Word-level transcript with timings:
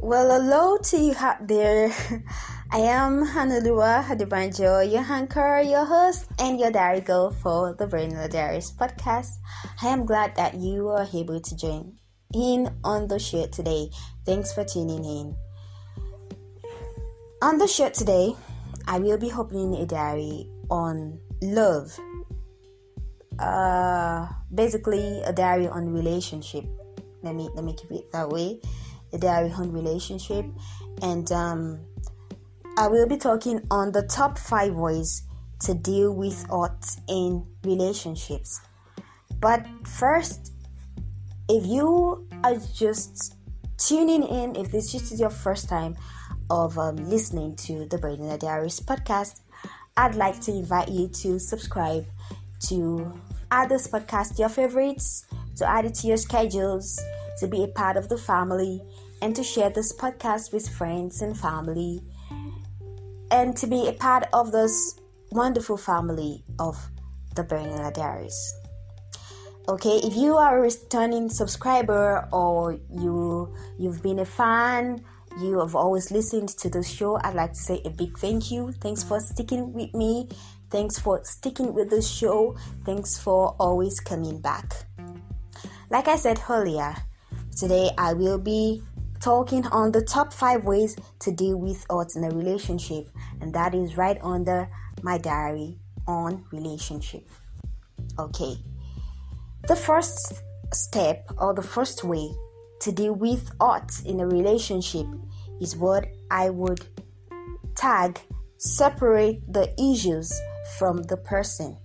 Well, 0.00 0.30
hello 0.30 0.76
to 0.76 0.96
you 0.96 1.12
out 1.18 1.48
there. 1.48 1.90
I 2.70 2.78
am 2.78 3.26
Hanalua 3.26 4.04
Hadibanjo, 4.04 4.86
your 4.86 5.02
anchor, 5.02 5.60
your 5.60 5.84
host, 5.84 6.26
and 6.38 6.60
your 6.60 6.70
diary 6.70 7.00
girl 7.00 7.32
for 7.32 7.74
the 7.74 7.88
Brainless 7.88 8.28
Diaries 8.30 8.70
podcast. 8.70 9.42
I 9.82 9.88
am 9.88 10.06
glad 10.06 10.36
that 10.36 10.54
you 10.54 10.86
are 10.86 11.04
able 11.12 11.40
to 11.40 11.56
join 11.56 11.98
in 12.32 12.70
on 12.84 13.08
the 13.08 13.18
show 13.18 13.48
today. 13.48 13.90
Thanks 14.24 14.54
for 14.54 14.62
tuning 14.62 15.04
in. 15.04 15.34
On 17.42 17.58
the 17.58 17.66
show 17.66 17.90
today, 17.90 18.36
I 18.86 19.00
will 19.00 19.18
be 19.18 19.32
opening 19.32 19.74
a 19.82 19.84
diary 19.84 20.48
on 20.70 21.18
love. 21.42 21.98
Uh, 23.36 24.28
basically, 24.54 25.22
a 25.22 25.32
diary 25.32 25.66
on 25.66 25.92
relationship. 25.92 26.64
Let 27.24 27.34
me 27.34 27.50
let 27.56 27.64
me 27.64 27.74
keep 27.74 27.90
it 27.90 28.12
that 28.12 28.28
way 28.28 28.60
a 29.12 29.18
diary 29.18 29.52
on 29.52 29.72
relationship 29.72 30.44
and 31.02 31.30
um, 31.32 31.80
I 32.76 32.88
will 32.88 33.08
be 33.08 33.16
talking 33.16 33.66
on 33.70 33.92
the 33.92 34.02
top 34.02 34.38
five 34.38 34.74
ways 34.74 35.22
to 35.60 35.74
deal 35.74 36.14
with 36.14 36.46
odds 36.50 37.00
in 37.08 37.44
relationships. 37.64 38.60
But 39.40 39.66
first, 39.84 40.52
if 41.48 41.66
you 41.66 42.28
are 42.44 42.56
just 42.74 43.34
tuning 43.78 44.22
in, 44.22 44.56
if 44.56 44.70
this 44.70 44.94
is 44.94 45.18
your 45.18 45.30
first 45.30 45.68
time 45.68 45.96
of 46.50 46.78
um, 46.78 46.96
listening 46.96 47.56
to 47.56 47.86
the 47.86 47.98
Brain 47.98 48.20
Diaries 48.38 48.80
podcast, 48.80 49.40
I'd 49.96 50.14
like 50.14 50.40
to 50.42 50.52
invite 50.52 50.88
you 50.88 51.08
to 51.08 51.38
subscribe 51.38 52.06
to 52.68 53.12
add 53.50 53.68
this 53.68 53.88
podcast 53.88 54.36
to 54.36 54.42
your 54.42 54.48
favorites, 54.48 55.26
to 55.56 55.68
add 55.68 55.84
it 55.84 55.94
to 55.94 56.06
your 56.06 56.16
schedules, 56.16 57.00
to 57.38 57.48
be 57.48 57.64
a 57.64 57.68
part 57.68 57.96
of 57.96 58.08
the 58.08 58.18
family, 58.18 58.82
and 59.22 59.34
to 59.36 59.42
share 59.42 59.70
this 59.70 59.94
podcast 59.96 60.52
with 60.52 60.68
friends 60.68 61.22
and 61.22 61.38
family, 61.38 62.00
and 63.30 63.56
to 63.56 63.66
be 63.66 63.88
a 63.88 63.92
part 63.92 64.24
of 64.32 64.52
this 64.52 64.98
wonderful 65.32 65.76
family 65.76 66.44
of 66.58 66.76
the 67.34 67.44
Bernala 67.44 67.92
Diaries. 67.92 68.54
Okay, 69.68 70.00
if 70.02 70.16
you 70.16 70.36
are 70.36 70.58
a 70.58 70.62
returning 70.62 71.28
subscriber 71.28 72.26
or 72.32 72.78
you 72.90 73.54
you've 73.78 74.02
been 74.02 74.20
a 74.20 74.24
fan, 74.24 75.04
you 75.40 75.58
have 75.60 75.76
always 75.76 76.10
listened 76.10 76.48
to 76.48 76.70
the 76.70 76.82
show, 76.82 77.18
I'd 77.22 77.34
like 77.34 77.52
to 77.52 77.58
say 77.58 77.82
a 77.84 77.90
big 77.90 78.16
thank 78.18 78.50
you. 78.50 78.72
Thanks 78.72 79.02
for 79.02 79.20
sticking 79.20 79.72
with 79.74 79.92
me. 79.94 80.28
Thanks 80.70 80.98
for 80.98 81.22
sticking 81.24 81.74
with 81.74 81.90
the 81.90 82.02
show. 82.02 82.56
Thanks 82.84 83.18
for 83.18 83.54
always 83.58 84.00
coming 84.00 84.40
back. 84.40 84.84
Like 85.90 86.08
I 86.08 86.16
said 86.16 86.40
earlier, 86.48 86.94
Today 87.58 87.90
I 87.98 88.12
will 88.12 88.38
be 88.38 88.84
talking 89.20 89.66
on 89.66 89.92
the 89.92 90.02
top 90.02 90.32
5 90.32 90.64
ways 90.64 90.96
to 91.20 91.32
deal 91.32 91.56
with 91.56 91.84
odds 91.90 92.16
in 92.16 92.24
a 92.24 92.30
relationship, 92.30 93.08
and 93.40 93.52
that 93.54 93.74
is 93.74 93.96
right 93.96 94.18
under 94.22 94.68
my 95.02 95.18
diary 95.18 95.78
on 96.06 96.44
relationship. 96.52 97.28
Okay. 98.18 98.56
The 99.66 99.76
first 99.76 100.42
step 100.72 101.30
or 101.38 101.54
the 101.54 101.62
first 101.62 102.04
way 102.04 102.30
to 102.80 102.92
deal 102.92 103.14
with 103.14 103.50
odds 103.60 104.04
in 104.04 104.20
a 104.20 104.26
relationship 104.26 105.06
is 105.60 105.76
what 105.76 106.06
I 106.30 106.50
would 106.50 106.86
tag 107.74 108.20
separate 108.58 109.40
the 109.52 109.72
issues 109.80 110.32
from 110.78 111.02
the 111.04 111.16
person. 111.16 111.76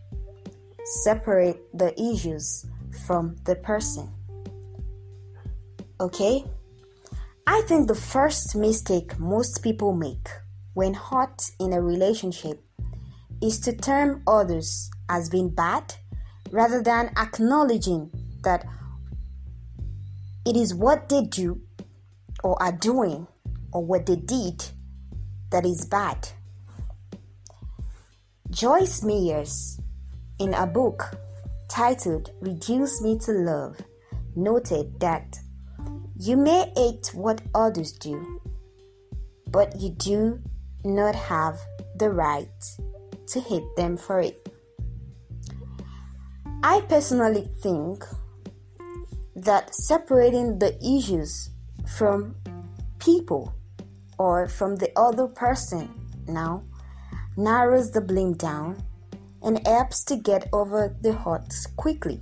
Separate 1.03 1.59
the 1.73 1.93
issues 1.99 2.65
from 3.05 3.35
the 3.45 3.55
person. 3.55 4.11
Okay? 5.99 6.43
I 7.45 7.61
think 7.67 7.87
the 7.87 7.95
first 7.95 8.55
mistake 8.55 9.19
most 9.19 9.61
people 9.61 9.93
make 9.93 10.29
when 10.73 10.93
hot 10.93 11.49
in 11.59 11.73
a 11.73 11.81
relationship 11.81 12.63
is 13.41 13.59
to 13.61 13.75
term 13.75 14.23
others 14.25 14.89
as 15.09 15.29
being 15.29 15.49
bad 15.49 15.95
rather 16.51 16.81
than 16.81 17.11
acknowledging 17.17 18.11
that 18.43 18.65
it 20.45 20.55
is 20.55 20.73
what 20.73 21.09
they 21.09 21.23
do 21.23 21.61
or 22.43 22.61
are 22.61 22.71
doing 22.71 23.27
or 23.73 23.83
what 23.83 24.05
they 24.05 24.15
did 24.15 24.63
that 25.51 25.65
is 25.65 25.85
bad. 25.85 26.29
Joyce 28.49 29.03
Meyers, 29.03 29.79
in 30.39 30.53
a 30.53 30.67
book 30.67 31.17
titled 31.67 32.31
Reduce 32.39 33.01
Me 33.01 33.17
to 33.19 33.31
Love, 33.31 33.77
noted 34.35 34.99
that 34.99 35.39
you 36.23 36.37
may 36.37 36.71
hate 36.77 37.11
what 37.13 37.41
others 37.53 37.91
do, 37.91 38.39
but 39.51 39.75
you 39.77 39.89
do 39.89 40.39
not 40.85 41.13
have 41.15 41.59
the 41.97 42.09
right 42.09 42.47
to 43.27 43.41
hate 43.41 43.75
them 43.75 43.97
for 43.97 44.21
it. 44.21 44.47
I 46.63 46.79
personally 46.87 47.49
think 47.61 48.05
that 49.35 49.75
separating 49.75 50.59
the 50.59 50.77
issues 50.77 51.49
from 51.85 52.35
people 52.99 53.53
or 54.17 54.47
from 54.47 54.77
the 54.77 54.93
other 54.95 55.27
person 55.27 55.89
now 56.25 56.63
narrows 57.35 57.91
the 57.91 57.99
blame 57.99 58.31
down 58.31 58.81
and 59.41 59.67
helps 59.67 60.05
to 60.05 60.15
get 60.15 60.47
over 60.53 60.95
the 61.01 61.11
hurt 61.11 61.53
quickly. 61.75 62.21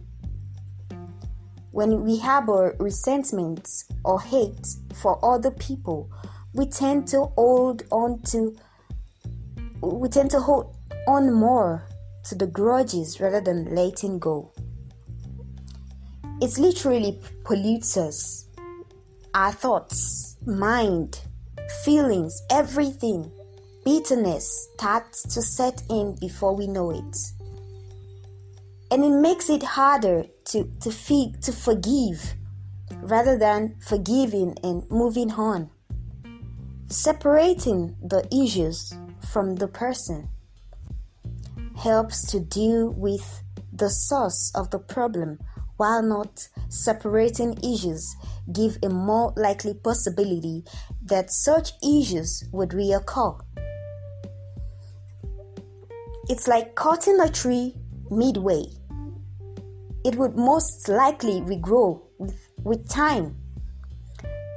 When 1.71 2.03
we 2.03 2.19
harbor 2.19 2.75
resentment 2.79 3.85
or 4.03 4.19
hate 4.19 4.67
for 4.93 5.23
other 5.23 5.51
people, 5.51 6.09
we 6.53 6.65
tend 6.65 7.07
to 7.09 7.25
hold 7.37 7.83
on 7.91 8.21
to 8.31 8.55
we 9.81 10.09
tend 10.09 10.29
to 10.31 10.39
hold 10.39 10.75
on 11.07 11.33
more 11.33 11.87
to 12.25 12.35
the 12.35 12.45
grudges 12.45 13.19
rather 13.19 13.41
than 13.41 13.73
letting 13.73 14.19
go. 14.19 14.51
It 16.41 16.57
literally 16.57 17.19
pollutes 17.45 17.97
us. 17.97 18.47
Our 19.33 19.51
thoughts, 19.51 20.37
mind, 20.45 21.19
feelings, 21.83 22.41
everything. 22.51 23.31
Bitterness 23.85 24.69
starts 24.73 25.23
to 25.33 25.41
set 25.41 25.81
in 25.89 26.15
before 26.19 26.55
we 26.55 26.67
know 26.67 26.91
it 26.91 27.17
and 28.91 29.05
it 29.05 29.09
makes 29.09 29.49
it 29.49 29.63
harder 29.63 30.25
to 30.51 30.69
to 30.81 30.91
feed 30.91 31.41
to 31.41 31.51
forgive 31.51 32.35
rather 33.01 33.37
than 33.37 33.75
forgiving 33.79 34.55
and 34.63 34.89
moving 34.89 35.31
on. 35.31 35.69
Separating 36.87 37.95
the 38.03 38.27
issues 38.31 38.93
from 39.31 39.55
the 39.55 39.67
person 39.67 40.29
helps 41.77 42.27
to 42.27 42.39
deal 42.39 42.89
with 42.89 43.43
the 43.71 43.89
source 43.89 44.51
of 44.53 44.69
the 44.71 44.79
problem 44.79 45.39
while 45.77 46.03
not 46.03 46.47
separating 46.69 47.57
issues 47.63 48.15
give 48.51 48.77
a 48.83 48.89
more 48.89 49.33
likely 49.37 49.73
possibility 49.73 50.63
that 51.03 51.31
such 51.31 51.71
issues 51.81 52.43
would 52.51 52.69
reoccur. 52.69 53.39
It's 56.29 56.47
like 56.47 56.75
cutting 56.75 57.19
a 57.19 57.29
tree 57.29 57.75
midway 58.11 58.65
it 60.03 60.15
would 60.15 60.35
most 60.35 60.87
likely 60.87 61.41
regrow 61.41 62.01
with, 62.17 62.49
with 62.63 62.89
time. 62.89 63.35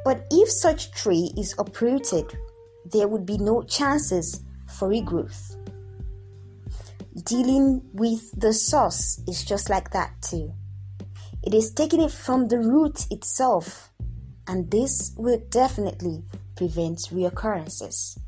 But 0.04 0.26
if 0.30 0.50
such 0.50 0.92
tree 0.92 1.32
is 1.36 1.54
uprooted, 1.58 2.36
there 2.84 3.08
would 3.08 3.24
be 3.24 3.38
no 3.38 3.62
chances 3.62 4.42
for 4.68 4.88
regrowth. 4.88 5.56
Dealing 7.24 7.82
with 7.92 8.38
the 8.38 8.52
source 8.52 9.22
is 9.28 9.44
just 9.44 9.70
like 9.70 9.90
that 9.90 10.20
too. 10.20 10.52
It 11.42 11.54
is 11.54 11.72
taking 11.72 12.00
it 12.00 12.10
from 12.10 12.48
the 12.48 12.58
root 12.58 13.06
itself, 13.10 13.90
and 14.46 14.70
this 14.70 15.14
will 15.16 15.40
definitely 15.50 16.24
prevent 16.56 16.98
reoccurrences. 17.10 18.18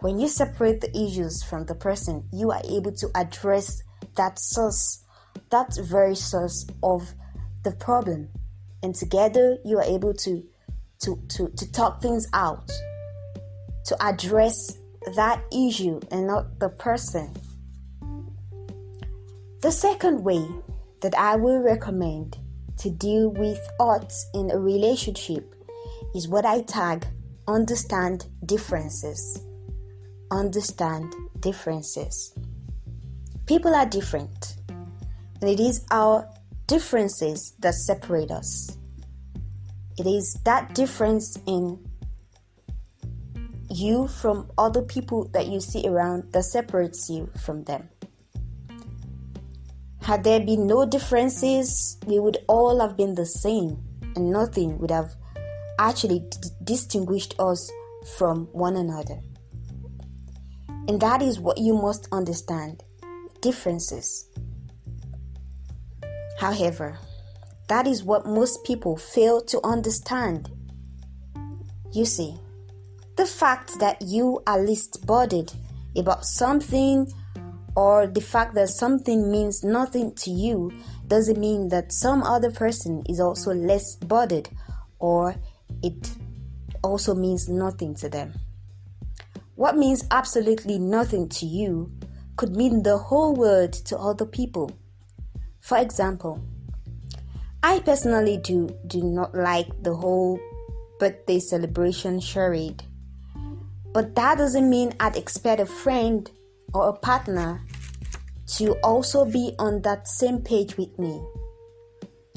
When 0.00 0.18
you 0.18 0.28
separate 0.28 0.80
the 0.80 0.90
issues 0.90 1.42
from 1.42 1.66
the 1.66 1.74
person, 1.74 2.28
you 2.32 2.50
are 2.50 2.62
able 2.68 2.92
to 2.92 3.10
address 3.14 3.82
that 4.14 4.38
source 4.38 5.04
that 5.50 5.76
very 5.82 6.14
source 6.14 6.66
of 6.82 7.14
the 7.62 7.72
problem. 7.72 8.28
And 8.82 8.94
together 8.94 9.58
you 9.64 9.78
are 9.78 9.84
able 9.84 10.14
to 10.14 10.44
to 11.00 11.22
to, 11.28 11.48
to 11.48 11.72
talk 11.72 12.00
things 12.00 12.28
out 12.32 12.70
to 13.84 13.96
address 14.04 14.78
that 15.14 15.42
issue 15.52 16.00
and 16.10 16.26
not 16.26 16.58
the 16.58 16.68
person. 16.68 17.32
The 19.62 19.70
second 19.70 20.24
way 20.24 20.44
that 21.00 21.16
i 21.16 21.36
will 21.36 21.60
recommend 21.60 22.38
to 22.78 22.90
deal 22.90 23.30
with 23.30 23.58
odds 23.78 24.26
in 24.34 24.50
a 24.50 24.58
relationship 24.58 25.54
is 26.14 26.28
what 26.28 26.44
i 26.44 26.62
tag 26.62 27.06
understand 27.48 28.26
differences. 28.44 29.40
Understand 30.30 31.14
differences. 31.40 32.34
People 33.46 33.74
are 33.74 33.86
different 33.86 34.56
and 35.40 35.50
it 35.50 35.60
is 35.60 35.84
our 35.90 36.28
differences 36.66 37.54
that 37.60 37.74
separate 37.74 38.30
us. 38.30 38.76
It 39.98 40.06
is 40.06 40.38
that 40.44 40.74
difference 40.74 41.38
in 41.46 41.86
you 43.70 44.08
from 44.08 44.50
other 44.56 44.82
people 44.82 45.28
that 45.32 45.46
you 45.46 45.60
see 45.60 45.86
around 45.86 46.32
that 46.32 46.44
separates 46.44 47.08
you 47.10 47.30
from 47.44 47.64
them? 47.64 47.88
Had 50.02 50.24
there 50.24 50.40
been 50.40 50.66
no 50.66 50.86
differences, 50.86 51.98
we 52.06 52.18
would 52.20 52.38
all 52.48 52.80
have 52.80 52.96
been 52.96 53.14
the 53.14 53.26
same, 53.26 53.82
and 54.14 54.30
nothing 54.30 54.78
would 54.78 54.90
have 54.90 55.14
actually 55.78 56.20
d- 56.20 56.48
distinguished 56.62 57.34
us 57.38 57.70
from 58.16 58.46
one 58.52 58.76
another. 58.76 59.20
And 60.88 61.00
that 61.00 61.22
is 61.22 61.40
what 61.40 61.58
you 61.58 61.74
must 61.74 62.06
understand 62.12 62.84
differences. 63.40 64.30
However, 66.38 66.98
that 67.68 67.86
is 67.86 68.04
what 68.04 68.26
most 68.26 68.64
people 68.64 68.96
fail 68.96 69.40
to 69.42 69.60
understand. 69.64 70.50
You 71.92 72.04
see, 72.04 72.36
the 73.16 73.26
fact 73.26 73.78
that 73.80 74.02
you 74.02 74.42
are 74.46 74.60
least 74.60 75.06
bothered 75.06 75.52
about 75.96 76.24
something 76.26 77.10
or 77.74 78.06
the 78.06 78.20
fact 78.20 78.54
that 78.54 78.68
something 78.68 79.30
means 79.30 79.64
nothing 79.64 80.14
to 80.14 80.30
you 80.30 80.72
doesn't 81.08 81.38
mean 81.38 81.68
that 81.68 81.92
some 81.92 82.22
other 82.22 82.50
person 82.50 83.02
is 83.08 83.20
also 83.20 83.52
less 83.52 83.96
bothered 83.96 84.48
or 84.98 85.34
it 85.82 86.10
also 86.82 87.14
means 87.14 87.48
nothing 87.48 87.94
to 87.94 88.08
them. 88.08 88.32
What 89.54 89.76
means 89.76 90.04
absolutely 90.10 90.78
nothing 90.78 91.28
to 91.30 91.46
you 91.46 91.90
could 92.36 92.54
mean 92.54 92.82
the 92.82 92.98
whole 92.98 93.34
world 93.34 93.72
to 93.72 93.98
other 93.98 94.26
people. 94.26 94.70
For 95.66 95.78
example, 95.78 96.40
I 97.60 97.80
personally 97.80 98.36
do 98.36 98.70
do 98.86 99.02
not 99.02 99.34
like 99.34 99.66
the 99.82 99.96
whole 99.96 100.38
birthday 101.00 101.40
celebration 101.40 102.20
charade. 102.20 102.84
But 103.92 104.14
that 104.14 104.38
doesn't 104.38 104.70
mean 104.70 104.94
I'd 105.00 105.16
expect 105.16 105.60
a 105.60 105.66
friend 105.66 106.30
or 106.72 106.90
a 106.90 106.92
partner 106.92 107.62
to 108.58 108.74
also 108.84 109.24
be 109.24 109.56
on 109.58 109.82
that 109.82 110.06
same 110.06 110.38
page 110.40 110.76
with 110.76 110.96
me. 111.00 111.20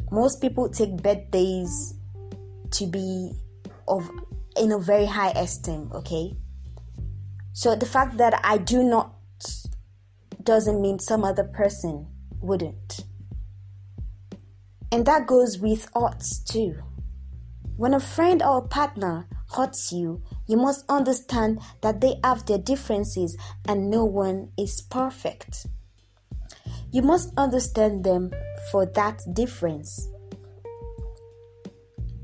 Most 0.09 0.41
people 0.41 0.67
take 0.67 0.97
birthdays 0.97 1.93
to 2.71 2.87
be 2.87 3.33
of 3.87 4.09
in 4.57 4.71
a 4.71 4.79
very 4.79 5.05
high 5.05 5.33
esteem, 5.37 5.91
okay? 5.93 6.35
So 7.53 7.75
the 7.75 7.85
fact 7.85 8.17
that 8.17 8.41
I 8.43 8.57
do 8.57 8.81
not 8.81 9.13
doesn't 10.41 10.81
mean 10.81 10.97
some 10.97 11.23
other 11.23 11.43
person 11.43 12.07
wouldn't. 12.41 13.05
And 14.91 15.05
that 15.05 15.27
goes 15.27 15.59
with 15.59 15.87
arts 15.93 16.39
too. 16.39 16.75
When 17.77 17.93
a 17.93 17.99
friend 17.99 18.41
or 18.43 18.57
a 18.57 18.67
partner 18.67 19.27
hurts 19.51 19.91
you, 19.91 20.21
you 20.47 20.57
must 20.57 20.83
understand 20.89 21.61
that 21.81 22.01
they 22.01 22.19
have 22.23 22.45
their 22.45 22.57
differences 22.57 23.37
and 23.67 23.89
no 23.89 24.03
one 24.03 24.49
is 24.57 24.81
perfect. 24.81 25.67
You 26.91 27.03
must 27.03 27.31
understand 27.37 28.03
them 28.03 28.31
for 28.71 28.85
that 28.87 29.21
difference. 29.33 30.09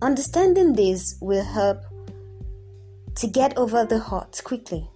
Understanding 0.02 0.74
this 0.74 1.16
will 1.22 1.44
help 1.44 1.84
to 3.16 3.28
get 3.28 3.58
over 3.58 3.86
the 3.86 4.00
hurt 4.00 4.42
quickly. 4.44 4.90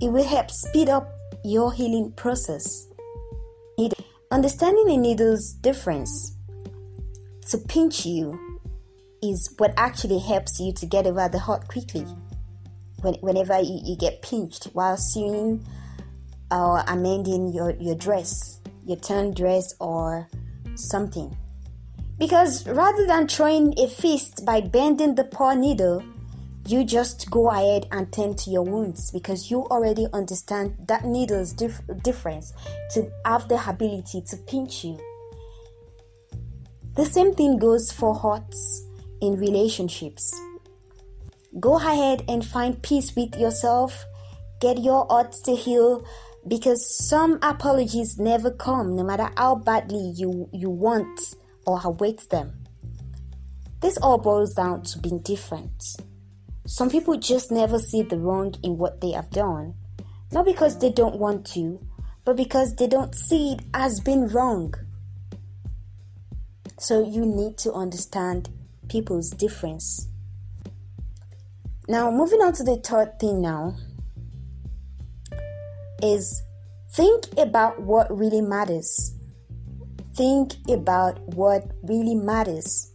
It 0.00 0.08
will 0.08 0.24
help 0.24 0.50
speed 0.50 0.88
up 0.88 1.08
your 1.44 1.72
healing 1.72 2.12
process. 2.16 2.88
Understanding 4.30 4.90
a 4.90 4.96
needle's 4.96 5.52
difference 5.60 6.35
to 7.50 7.58
pinch 7.58 8.04
you 8.04 8.58
is 9.22 9.54
what 9.58 9.72
actually 9.76 10.18
helps 10.18 10.60
you 10.60 10.72
to 10.74 10.86
get 10.86 11.06
over 11.06 11.28
the 11.28 11.38
hurt 11.38 11.68
quickly. 11.68 12.06
When, 13.02 13.14
whenever 13.14 13.60
you, 13.60 13.80
you 13.84 13.96
get 13.96 14.22
pinched 14.22 14.64
while 14.72 14.96
sewing 14.96 15.66
or 16.50 16.80
amending 16.86 17.52
your, 17.52 17.70
your 17.78 17.94
dress, 17.94 18.60
your 18.84 18.96
turn 18.96 19.34
dress, 19.34 19.74
or 19.80 20.28
something. 20.74 21.36
Because 22.18 22.66
rather 22.66 23.06
than 23.06 23.28
throwing 23.28 23.78
a 23.78 23.88
fist 23.88 24.44
by 24.44 24.60
bending 24.60 25.14
the 25.14 25.24
poor 25.24 25.54
needle, 25.54 26.02
you 26.66 26.82
just 26.82 27.30
go 27.30 27.50
ahead 27.50 27.86
and 27.92 28.12
tend 28.12 28.38
to 28.38 28.50
your 28.50 28.62
wounds 28.62 29.10
because 29.10 29.50
you 29.50 29.66
already 29.66 30.06
understand 30.12 30.74
that 30.88 31.04
needle's 31.04 31.52
dif- 31.52 31.80
difference 32.02 32.52
to 32.92 33.08
have 33.24 33.48
the 33.48 33.68
ability 33.68 34.22
to 34.22 34.36
pinch 34.36 34.84
you. 34.84 34.98
The 36.96 37.04
same 37.04 37.34
thing 37.34 37.58
goes 37.58 37.92
for 37.92 38.14
hearts 38.14 38.86
in 39.20 39.36
relationships. 39.36 40.34
Go 41.60 41.76
ahead 41.76 42.24
and 42.26 42.44
find 42.44 42.82
peace 42.82 43.14
with 43.14 43.36
yourself. 43.36 44.04
Get 44.60 44.78
your 44.82 45.06
heart 45.10 45.32
to 45.44 45.54
heal 45.54 46.06
because 46.48 47.06
some 47.06 47.38
apologies 47.42 48.18
never 48.18 48.50
come 48.50 48.96
no 48.96 49.04
matter 49.04 49.30
how 49.36 49.56
badly 49.56 50.12
you, 50.16 50.48
you 50.52 50.70
want 50.70 51.34
or 51.66 51.80
await 51.84 52.28
them. 52.30 52.64
This 53.80 53.98
all 53.98 54.16
boils 54.16 54.54
down 54.54 54.82
to 54.84 54.98
being 54.98 55.20
different. 55.20 55.82
Some 56.66 56.88
people 56.88 57.18
just 57.18 57.52
never 57.52 57.78
see 57.78 58.02
the 58.02 58.18
wrong 58.18 58.54
in 58.62 58.78
what 58.78 59.02
they 59.02 59.10
have 59.10 59.28
done, 59.30 59.74
not 60.32 60.46
because 60.46 60.78
they 60.78 60.90
don't 60.90 61.18
want 61.18 61.46
to, 61.48 61.78
but 62.24 62.36
because 62.36 62.74
they 62.74 62.86
don't 62.86 63.14
see 63.14 63.52
it 63.52 63.60
as 63.74 64.00
being 64.00 64.28
wrong. 64.28 64.74
So 66.78 67.02
you 67.02 67.24
need 67.24 67.56
to 67.58 67.72
understand 67.72 68.50
people's 68.88 69.30
difference. 69.30 70.08
Now, 71.88 72.10
moving 72.10 72.40
on 72.40 72.52
to 72.54 72.64
the 72.64 72.76
third 72.76 73.18
thing 73.18 73.40
now 73.40 73.76
is 76.02 76.42
think 76.90 77.26
about 77.38 77.80
what 77.80 78.14
really 78.16 78.42
matters. 78.42 79.14
Think 80.14 80.54
about 80.68 81.20
what 81.20 81.70
really 81.82 82.14
matters. 82.14 82.92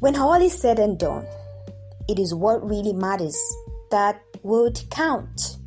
When 0.00 0.16
all 0.16 0.40
is 0.40 0.58
said 0.58 0.78
and 0.78 0.98
done, 0.98 1.26
it 2.08 2.18
is 2.18 2.34
what 2.34 2.66
really 2.66 2.92
matters 2.92 3.36
that 3.90 4.20
would 4.42 4.80
count. 4.90 5.58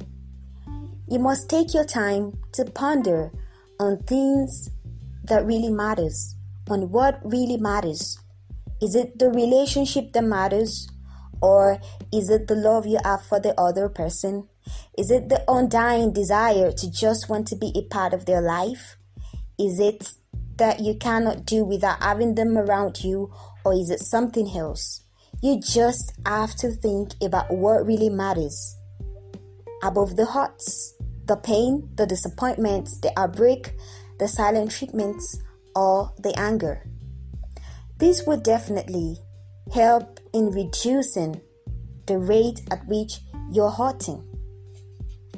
You 1.08 1.20
must 1.20 1.50
take 1.50 1.74
your 1.74 1.86
time 1.86 2.38
to 2.54 2.66
ponder 2.66 3.32
on 3.80 3.98
things 4.04 4.70
that 5.32 5.46
really 5.46 5.72
matters, 5.72 6.36
on 6.70 6.92
what 6.92 7.22
really 7.24 7.56
matters. 7.56 8.20
Is 8.82 8.96
it 8.96 9.18
the 9.18 9.30
relationship 9.30 10.12
that 10.12 10.26
matters 10.26 10.90
or 11.42 11.80
is 12.12 12.30
it 12.30 12.48
the 12.48 12.56
love 12.56 12.86
you 12.86 13.00
have 13.06 13.24
for 13.24 13.40
the 13.40 13.58
other 13.58 13.88
person? 13.88 14.50
Is 14.98 15.10
it 15.10 15.30
the 15.30 15.42
undying 15.48 16.12
desire 16.12 16.74
to 16.74 16.92
just 16.92 17.30
want 17.30 17.48
to 17.48 17.56
be 17.56 17.72
a 17.76 17.84
part 17.84 18.14
of 18.14 18.26
their 18.26 18.42
life? 18.42 18.98
Is 19.58 19.80
it 19.80 20.12
that 20.58 20.82
you 20.82 20.96
cannot 20.96 21.46
do 21.46 21.64
without 21.64 22.04
having 22.04 22.36
them 22.36 22.58
around 22.58 23.02
you 23.02 23.34
or 23.64 23.74
is 23.74 23.90
it 23.90 24.02
something 24.02 24.50
else? 24.58 25.02
You 25.42 25.62
just 25.62 26.12
have 26.26 26.56
to 26.56 26.72
think 26.72 27.14
about 27.24 27.50
what 27.50 27.86
really 27.86 28.10
matters. 28.10 28.76
Above 29.82 30.18
the 30.18 30.26
hurts, 30.26 30.94
the 31.26 31.38
pain, 31.38 31.90
the 31.96 32.06
disappointments, 32.06 33.00
the 33.00 33.18
outbreak, 33.18 33.74
the 34.22 34.28
silent 34.28 34.70
treatments, 34.70 35.42
or 35.76 36.14
the 36.20 36.32
anger. 36.38 36.88
This 37.98 38.24
would 38.28 38.44
definitely 38.44 39.18
help 39.74 40.20
in 40.32 40.52
reducing 40.52 41.42
the 42.06 42.20
rate 42.20 42.62
at 42.70 42.86
which 42.86 43.22
you're 43.52 43.72
hurting 43.72 44.24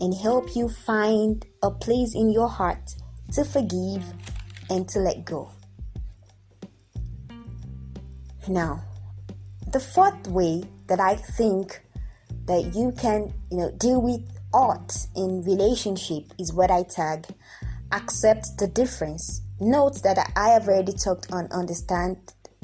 and 0.02 0.14
help 0.14 0.54
you 0.54 0.68
find 0.68 1.46
a 1.64 1.72
place 1.72 2.14
in 2.14 2.30
your 2.30 2.50
heart 2.50 2.96
to 3.32 3.46
forgive 3.46 4.04
and 4.70 4.86
to 4.90 5.00
let 5.00 5.24
go. 5.24 5.50
Now, 8.50 8.84
the 9.72 9.80
fourth 9.80 10.28
way 10.28 10.66
that 10.88 11.00
I 11.00 11.16
think 11.16 11.82
that 12.48 12.76
you 12.76 12.92
can, 12.98 13.34
you 13.50 13.60
know, 13.60 13.72
deal 13.78 14.02
with 14.02 14.20
art 14.54 14.94
in 15.16 15.42
relationship 15.44 16.26
is 16.38 16.52
what 16.52 16.70
I 16.70 16.84
tag 16.84 17.28
accept 17.92 18.58
the 18.58 18.68
difference. 18.68 19.42
Note 19.60 20.02
that 20.04 20.32
I 20.36 20.50
have 20.50 20.68
already 20.68 20.94
talked 20.94 21.32
on 21.32 21.52
understand 21.52 22.18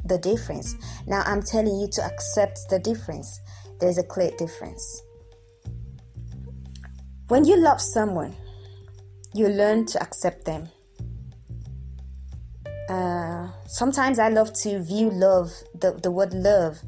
the 0.06 0.18
difference. 0.18 0.76
Now 1.08 1.24
I'm 1.26 1.42
telling 1.42 1.80
you 1.80 1.88
to 1.94 2.04
accept 2.04 2.60
the 2.70 2.80
difference. 2.80 3.40
There's 3.80 3.98
a 3.98 4.04
clear 4.04 4.32
difference. 4.38 5.04
When 7.28 7.46
you 7.46 7.58
love 7.58 7.80
someone, 7.80 8.36
you 9.34 9.48
learn 9.48 9.86
to 9.88 10.02
accept 10.02 10.46
them. 10.46 10.70
Uh, 12.90 13.50
sometimes 13.68 14.18
I 14.18 14.30
love 14.30 14.52
to 14.64 14.82
view 14.82 15.12
love, 15.12 15.52
the, 15.80 15.92
the 15.92 16.10
word 16.10 16.34
love, 16.34 16.80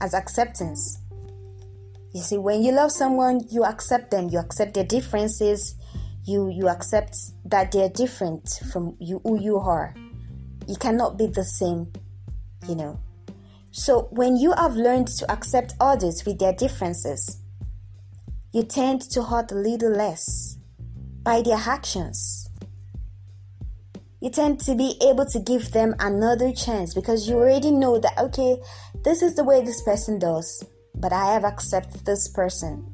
as 0.00 0.14
acceptance. 0.14 0.98
You 2.14 2.22
see, 2.22 2.38
when 2.38 2.62
you 2.62 2.72
love 2.72 2.90
someone, 2.90 3.42
you 3.50 3.64
accept 3.64 4.10
them, 4.10 4.30
you 4.30 4.38
accept 4.38 4.74
their 4.74 4.84
differences, 4.84 5.74
you 6.24 6.48
you 6.48 6.68
accept 6.68 7.16
that 7.44 7.72
they're 7.72 7.88
different 7.88 8.60
from 8.72 8.96
you 9.00 9.20
who 9.24 9.40
you 9.40 9.58
are. 9.58 9.94
You 10.66 10.76
cannot 10.76 11.18
be 11.18 11.26
the 11.26 11.44
same, 11.44 11.92
you 12.68 12.76
know. 12.76 13.00
So, 13.72 14.08
when 14.10 14.36
you 14.36 14.52
have 14.52 14.76
learned 14.76 15.08
to 15.08 15.30
accept 15.32 15.74
others 15.80 16.24
with 16.24 16.38
their 16.38 16.52
differences, 16.52 17.40
you 18.52 18.62
tend 18.62 19.00
to 19.12 19.22
hurt 19.22 19.50
a 19.50 19.54
little 19.54 19.90
less 19.90 20.58
by 21.22 21.40
their 21.40 21.56
actions. 21.56 22.50
You 24.20 24.30
tend 24.30 24.60
to 24.60 24.74
be 24.76 24.96
able 25.02 25.26
to 25.26 25.40
give 25.40 25.72
them 25.72 25.96
another 25.98 26.52
chance 26.52 26.94
because 26.94 27.28
you 27.28 27.36
already 27.36 27.72
know 27.72 27.98
that, 27.98 28.16
okay, 28.18 28.58
this 29.04 29.22
is 29.22 29.34
the 29.34 29.42
way 29.42 29.64
this 29.64 29.82
person 29.82 30.18
does, 30.18 30.64
but 30.94 31.12
I 31.12 31.32
have 31.32 31.44
accepted 31.44 32.04
this 32.04 32.28
person. 32.28 32.86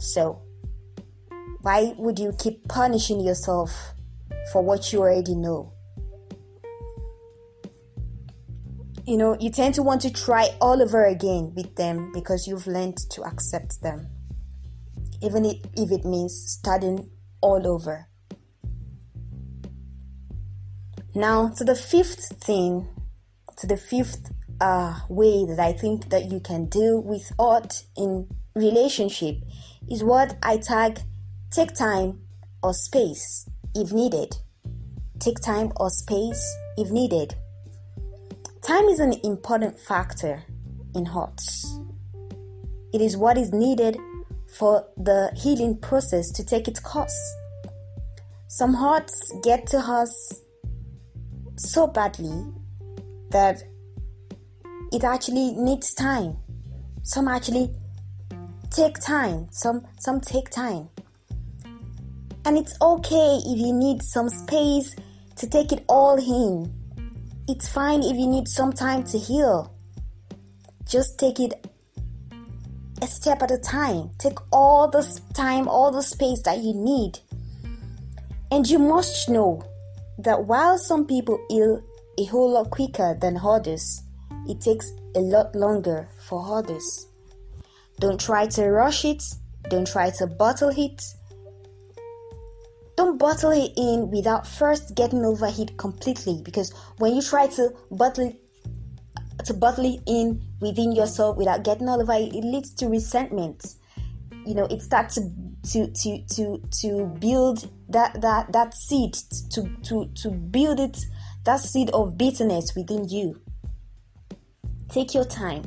So, 0.00 0.40
why 1.68 1.92
would 1.98 2.18
you 2.18 2.32
keep 2.38 2.66
punishing 2.66 3.20
yourself 3.20 3.92
for 4.52 4.62
what 4.62 4.90
you 4.90 5.00
already 5.00 5.34
know? 5.34 5.70
you 9.06 9.18
know, 9.18 9.36
you 9.38 9.50
tend 9.50 9.74
to 9.74 9.82
want 9.82 10.00
to 10.02 10.10
try 10.10 10.48
all 10.62 10.82
over 10.82 11.04
again 11.04 11.52
with 11.54 11.76
them 11.76 12.10
because 12.12 12.46
you've 12.46 12.66
learned 12.66 12.96
to 13.10 13.22
accept 13.22 13.82
them, 13.82 14.06
even 15.22 15.44
if 15.44 15.90
it 15.90 16.04
means 16.06 16.34
starting 16.58 17.10
all 17.42 17.66
over. 17.66 18.06
Now, 21.14 21.48
to 21.56 21.64
the 21.64 21.74
fifth 21.74 22.36
thing, 22.38 22.88
to 23.58 23.66
the 23.66 23.76
fifth 23.76 24.30
uh, 24.60 25.00
way 25.10 25.44
that 25.46 25.58
I 25.58 25.72
think 25.74 26.08
that 26.08 26.30
you 26.30 26.40
can 26.40 26.66
deal 26.66 27.02
with 27.02 27.30
art 27.38 27.82
in 27.94 28.26
relationship 28.54 29.36
is 29.90 30.02
what 30.04 30.36
I 30.42 30.56
tag 30.58 31.00
take 31.50 31.74
time 31.74 32.20
or 32.62 32.74
space 32.74 33.48
if 33.74 33.92
needed. 33.92 34.36
Take 35.18 35.40
time 35.40 35.72
or 35.76 35.90
space 35.90 36.56
if 36.76 36.90
needed. 36.90 37.34
Time 38.62 38.84
is 38.84 39.00
an 39.00 39.14
important 39.24 39.78
factor 39.78 40.42
in 40.94 41.06
hearts. 41.06 41.78
It 42.92 43.00
is 43.00 43.16
what 43.16 43.38
is 43.38 43.52
needed 43.52 43.98
for 44.56 44.86
the 44.96 45.30
healing 45.34 45.78
process 45.78 46.30
to 46.32 46.44
take 46.44 46.68
its 46.68 46.80
course. 46.80 47.34
Some 48.48 48.74
hearts 48.74 49.32
get 49.42 49.66
to 49.68 49.78
us 49.78 50.42
so 51.56 51.86
badly 51.86 52.44
that 53.30 53.62
it 54.92 55.04
actually 55.04 55.52
needs 55.52 55.94
time. 55.94 56.38
Some 57.02 57.28
actually 57.28 57.74
take 58.70 58.98
time. 59.00 59.48
Some 59.50 59.86
some 59.98 60.20
take 60.20 60.50
time. 60.50 60.88
And 62.48 62.56
it's 62.56 62.80
okay 62.80 63.40
if 63.44 63.58
you 63.58 63.74
need 63.74 64.02
some 64.02 64.30
space 64.30 64.96
to 65.36 65.46
take 65.46 65.70
it 65.70 65.84
all 65.86 66.16
in 66.16 66.72
it's 67.48 67.66
fine 67.66 68.02
if 68.02 68.14
you 68.14 68.26
need 68.26 68.46
some 68.46 68.74
time 68.74 69.04
to 69.04 69.18
heal. 69.18 69.74
Just 70.86 71.18
take 71.18 71.40
it 71.40 71.66
a 73.00 73.06
step 73.06 73.42
at 73.42 73.50
a 73.50 73.56
time. 73.56 74.10
Take 74.18 74.38
all 74.52 74.86
the 74.86 75.02
time, 75.32 75.66
all 75.66 75.90
the 75.90 76.02
space 76.02 76.42
that 76.42 76.58
you 76.58 76.74
need. 76.74 77.18
And 78.50 78.68
you 78.68 78.78
must 78.78 79.30
know 79.30 79.62
that 80.18 80.44
while 80.44 80.76
some 80.76 81.06
people 81.06 81.42
heal 81.48 81.82
a 82.18 82.24
whole 82.26 82.52
lot 82.52 82.68
quicker 82.68 83.16
than 83.18 83.38
others, 83.42 84.02
it 84.46 84.60
takes 84.60 84.92
a 85.16 85.20
lot 85.20 85.54
longer 85.54 86.06
for 86.28 86.58
others. 86.58 87.06
Don't 87.98 88.20
try 88.20 88.46
to 88.46 88.66
rush 88.66 89.06
it, 89.06 89.22
don't 89.70 89.86
try 89.86 90.10
to 90.10 90.26
bottle 90.26 90.72
it, 90.76 91.02
don't 92.98 93.16
bottle 93.16 93.52
it 93.52 93.70
in 93.76 94.10
without 94.10 94.44
first 94.44 94.96
getting 94.96 95.24
over 95.24 95.46
it 95.46 95.78
completely 95.78 96.42
because 96.42 96.72
when 96.98 97.14
you 97.14 97.22
try 97.22 97.46
to 97.46 97.70
bottle 97.92 98.26
it 98.26 98.34
to 99.44 99.54
bottle 99.54 99.84
it 99.84 100.00
in 100.08 100.42
within 100.60 100.90
yourself 100.90 101.36
without 101.36 101.62
getting 101.62 101.88
over 101.88 102.12
it, 102.14 102.34
it 102.34 102.42
leads 102.42 102.74
to 102.74 102.88
resentment. 102.88 103.76
You 104.44 104.56
know, 104.56 104.64
it 104.64 104.82
starts 104.82 105.14
to 105.14 105.30
to 105.70 105.86
to 105.86 106.24
to 106.34 106.60
to 106.80 107.06
build 107.20 107.70
that 107.88 108.20
that 108.20 108.50
that 108.50 108.74
seed 108.74 109.14
to 109.52 109.68
to 109.84 110.10
to 110.16 110.30
build 110.32 110.80
it 110.80 110.98
that 111.44 111.60
seed 111.60 111.90
of 111.90 112.18
bitterness 112.18 112.74
within 112.74 113.08
you. 113.08 113.40
Take 114.88 115.14
your 115.14 115.24
time 115.24 115.62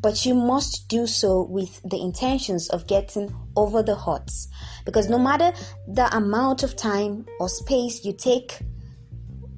but 0.00 0.24
you 0.24 0.34
must 0.34 0.88
do 0.88 1.06
so 1.06 1.42
with 1.42 1.80
the 1.82 2.00
intentions 2.00 2.68
of 2.70 2.86
getting 2.86 3.34
over 3.56 3.82
the 3.82 3.96
hurts. 3.96 4.48
Because 4.84 5.08
no 5.08 5.18
matter 5.18 5.52
the 5.86 6.14
amount 6.16 6.62
of 6.62 6.76
time 6.76 7.26
or 7.40 7.48
space 7.48 8.04
you 8.04 8.12
take, 8.12 8.60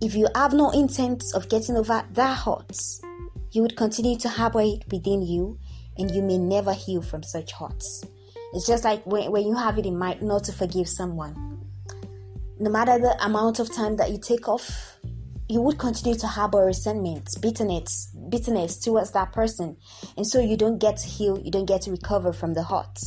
if 0.00 0.14
you 0.14 0.28
have 0.34 0.54
no 0.54 0.70
intent 0.70 1.22
of 1.34 1.48
getting 1.48 1.76
over 1.76 2.04
that 2.12 2.38
hurts, 2.38 3.02
you 3.52 3.62
would 3.62 3.76
continue 3.76 4.16
to 4.18 4.28
harbor 4.28 4.62
it 4.62 4.84
within 4.90 5.22
you 5.22 5.58
and 5.98 6.10
you 6.10 6.22
may 6.22 6.38
never 6.38 6.72
heal 6.72 7.02
from 7.02 7.22
such 7.22 7.52
hurts. 7.52 8.02
It's 8.54 8.66
just 8.66 8.84
like 8.84 9.04
when, 9.04 9.30
when 9.30 9.46
you 9.46 9.54
have 9.54 9.78
it 9.78 9.86
in 9.86 9.98
mind 9.98 10.22
not 10.22 10.44
to 10.44 10.52
forgive 10.52 10.88
someone. 10.88 11.60
No 12.58 12.70
matter 12.70 12.98
the 12.98 13.16
amount 13.24 13.58
of 13.58 13.74
time 13.74 13.96
that 13.96 14.10
you 14.10 14.18
take 14.18 14.48
off 14.48 14.98
you 15.50 15.60
would 15.60 15.78
continue 15.78 16.16
to 16.16 16.28
harbor 16.28 16.64
resentment, 16.64 17.28
bitterness, 17.40 18.14
bitterness 18.28 18.78
towards 18.78 19.10
that 19.10 19.32
person. 19.32 19.76
And 20.16 20.24
so 20.24 20.38
you 20.38 20.56
don't 20.56 20.78
get 20.78 20.98
to 20.98 21.08
heal, 21.08 21.40
you 21.40 21.50
don't 21.50 21.66
get 21.66 21.82
to 21.82 21.90
recover 21.90 22.32
from 22.32 22.54
the 22.54 22.62
hurt. 22.62 23.00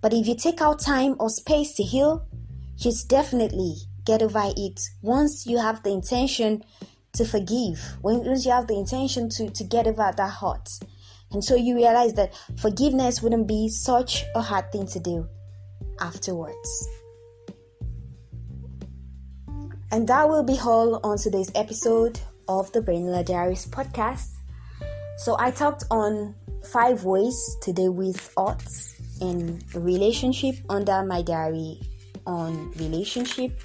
But 0.00 0.12
if 0.12 0.26
you 0.26 0.34
take 0.34 0.60
out 0.60 0.80
time 0.80 1.14
or 1.20 1.30
space 1.30 1.74
to 1.74 1.84
heal, 1.84 2.26
you 2.78 2.92
definitely 3.06 3.76
get 4.04 4.22
over 4.22 4.42
it 4.56 4.80
once 5.02 5.46
you 5.46 5.58
have 5.58 5.84
the 5.84 5.90
intention 5.90 6.64
to 7.12 7.24
forgive, 7.24 7.96
once 8.02 8.44
you 8.44 8.50
have 8.50 8.66
the 8.66 8.76
intention 8.76 9.28
to, 9.28 9.48
to 9.50 9.62
get 9.62 9.86
over 9.86 10.12
that 10.16 10.30
hurt. 10.40 10.68
And 11.30 11.44
so 11.44 11.54
you 11.54 11.76
realize 11.76 12.14
that 12.14 12.34
forgiveness 12.56 13.22
wouldn't 13.22 13.46
be 13.46 13.68
such 13.68 14.24
a 14.34 14.40
hard 14.40 14.72
thing 14.72 14.88
to 14.88 14.98
do 14.98 15.28
afterwards. 16.00 16.88
And 19.92 20.08
that 20.08 20.26
will 20.26 20.42
be 20.42 20.58
all 20.58 21.00
on 21.04 21.18
today's 21.18 21.52
episode 21.54 22.18
of 22.48 22.72
the 22.72 22.80
Brainla 22.80 23.26
Diaries 23.26 23.66
podcast. 23.66 24.30
So 25.18 25.36
I 25.38 25.50
talked 25.50 25.84
on 25.90 26.34
five 26.72 27.04
ways 27.04 27.36
to 27.60 27.74
deal 27.74 27.92
with 27.92 28.32
odds 28.38 28.98
in 29.20 29.60
relationship 29.74 30.54
under 30.70 31.04
my 31.04 31.20
diary 31.20 31.78
on 32.26 32.70
relationship. 32.72 33.60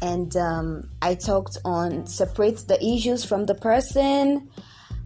And 0.00 0.34
um, 0.38 0.88
i 1.02 1.14
talked 1.14 1.58
on 1.66 2.06
separate 2.06 2.66
the 2.66 2.82
issues 2.82 3.26
from 3.26 3.44
the 3.44 3.54
person. 3.54 4.48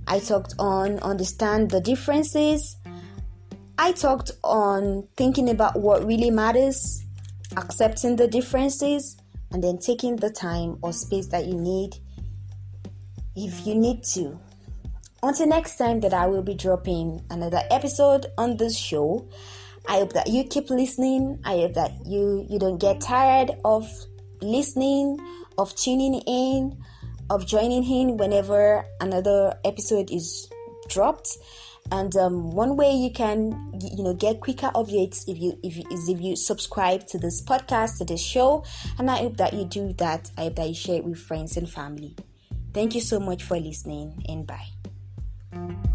I 0.07 0.21
talked 0.21 0.55
on 0.61 1.01
understand 1.01 1.73
the 1.73 1.81
differences. 1.81 2.77
I 3.79 3.91
talked 3.91 4.31
on 4.45 5.09
thinking 5.17 5.51
about 5.51 5.81
what 5.81 6.07
really 6.07 6.31
matters 6.31 7.03
accepting 7.57 8.15
the 8.15 8.29
differences 8.29 9.17
and 9.53 9.63
then 9.63 9.79
taking 9.79 10.17
the 10.17 10.31
time 10.31 10.79
or 10.83 10.93
space 10.93 11.27
that 11.29 11.47
you 11.47 11.55
need 11.55 11.97
if 13.37 13.67
you 13.67 13.75
need 13.75 14.05
to. 14.05 14.39
Until 15.23 15.47
next 15.47 15.77
time 15.77 16.01
that 16.01 16.13
I 16.13 16.27
will 16.27 16.43
be 16.43 16.55
dropping 16.55 17.23
another 17.31 17.63
episode 17.71 18.27
on 18.37 18.57
this 18.57 18.77
show. 18.77 19.29
I 19.87 19.99
hope 19.99 20.13
that 20.15 20.29
you 20.29 20.45
keep 20.45 20.71
listening. 20.71 21.39
I 21.45 21.57
hope 21.59 21.75
that 21.75 21.93
you 22.07 22.47
you 22.49 22.59
don't 22.59 22.79
get 22.79 23.01
tired 23.01 23.53
of 23.65 23.89
listening, 24.41 25.19
of 25.59 25.75
tuning 25.77 26.15
in, 26.27 26.77
of 27.31 27.47
joining 27.47 27.85
in 27.85 28.17
whenever 28.17 28.85
another 29.01 29.57
episode 29.65 30.11
is 30.11 30.51
dropped. 30.89 31.39
And 31.91 32.17
um, 32.17 32.51
one 32.53 32.77
way 32.77 32.93
you 32.93 33.11
can, 33.11 33.79
you 33.81 34.03
know, 34.03 34.15
get 34.15 34.41
quicker 34.41 34.71
updates 34.75 35.29
if 35.29 35.39
you 35.39 35.59
if 35.63 35.77
you, 35.77 35.85
is 35.91 36.09
if 36.09 36.21
you 36.21 36.37
subscribe 36.37 37.07
to 37.09 37.19
this 37.19 37.43
podcast 37.43 37.99
to 37.99 38.05
this 38.05 38.23
show. 38.23 38.65
And 38.99 39.11
I 39.11 39.19
hope 39.19 39.37
that 39.37 39.53
you 39.53 39.65
do 39.65 39.93
that. 39.95 40.31
I 40.39 40.45
hope 40.45 40.57
that 40.57 40.69
you 40.69 40.75
share 40.75 40.97
it 40.97 41.05
with 41.05 41.19
friends 41.19 41.57
and 41.57 41.69
family. 41.69 42.17
Thank 42.73 42.95
you 42.95 43.03
so 43.03 43.21
much 43.21 43.43
for 43.43 43.59
listening, 43.59 44.25
and 44.27 44.47
bye. 44.47 45.92